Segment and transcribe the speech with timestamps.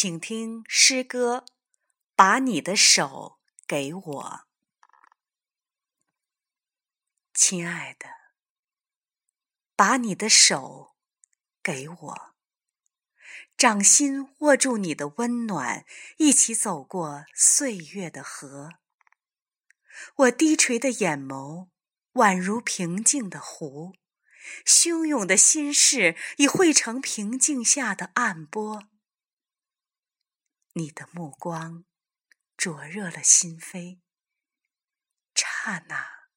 [0.00, 1.38] 请听诗歌
[2.14, 4.24] 《把你的手给我》，
[7.34, 8.06] 亲爱的，
[9.74, 10.94] 把你的手
[11.60, 12.34] 给我，
[13.56, 15.84] 掌心握住你的温暖，
[16.18, 18.74] 一起走过岁月的河。
[20.14, 21.70] 我低垂的眼眸
[22.12, 23.96] 宛如平静的湖，
[24.64, 28.84] 汹涌的心事已汇成平静下的暗波。
[30.78, 31.84] 你的目光
[32.56, 33.98] 灼热了心扉，
[35.34, 36.28] 刹那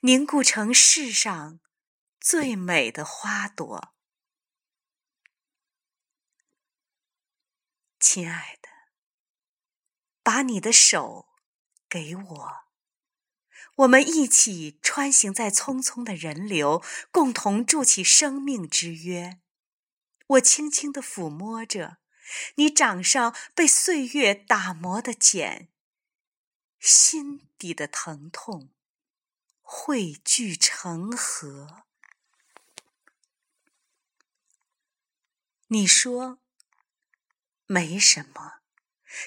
[0.00, 1.60] 凝固成世上
[2.18, 3.94] 最美的花朵。
[8.00, 8.68] 亲爱的，
[10.24, 11.28] 把你的手
[11.88, 12.52] 给我，
[13.76, 16.82] 我们一起穿行在匆匆的人流，
[17.12, 19.40] 共同筑起生命之约。
[20.26, 21.99] 我轻轻地抚摸着。
[22.56, 25.68] 你掌上被岁月打磨的茧，
[26.78, 28.70] 心底的疼痛
[29.60, 31.84] 汇聚成河。
[35.68, 36.38] 你说
[37.66, 38.60] 没什么，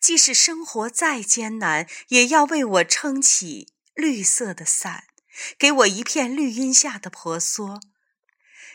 [0.00, 5.08] 即使生活再艰难，也要为我撑起绿色的伞，
[5.58, 7.80] 给我一片绿荫下的婆娑。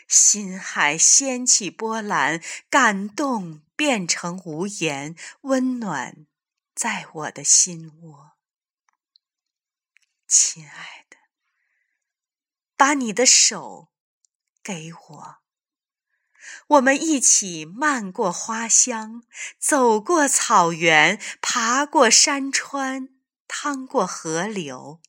[0.06, 6.26] 心海掀起波澜，感动变成无言，温暖
[6.74, 8.32] 在我的心窝。
[10.26, 11.16] 亲爱的，
[12.76, 13.90] 把你的手
[14.62, 15.36] 给我，
[16.68, 19.22] 我们一起漫过花香，
[19.58, 23.10] 走过草原，爬过山川，
[23.46, 25.00] 趟过河流。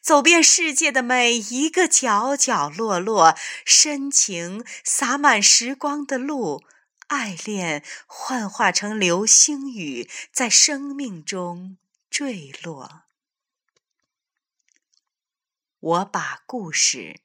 [0.00, 6.64] 走遍世界的每一个角角落落，深情洒满时光的路，
[7.08, 11.76] 爱恋幻化成流星雨，在生命中
[12.08, 13.02] 坠落。
[15.80, 17.20] 我把故事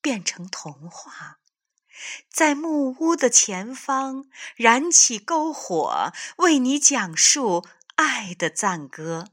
[0.00, 1.38] 变成童话，
[2.28, 4.26] 在木屋的前方
[4.56, 9.28] 燃起篝火，为你讲述爱的赞歌。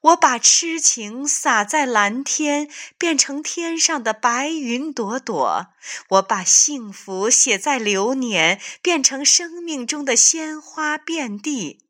[0.00, 5.72] 我把痴情洒在蓝天，变成天上的白云朵朵；
[6.10, 11.84] 我把幸福写在流年，变成生命中的鲜花遍地。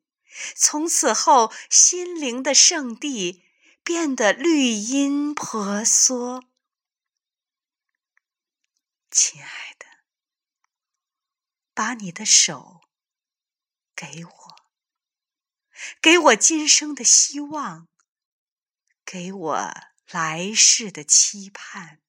[0.57, 3.45] 从此后，心灵的圣地
[3.85, 6.45] 变得绿荫婆娑。
[9.11, 9.87] 亲爱的，
[11.75, 12.81] 把你的手
[13.95, 14.57] 给我，
[16.01, 17.87] 给我今生的希望。
[19.11, 19.75] 给我
[20.11, 22.01] 来世的期盼，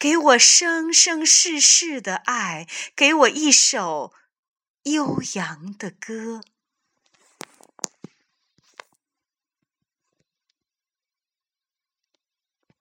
[0.00, 4.12] 给我生生世世的爱，给我一首
[4.82, 6.40] 悠扬的歌。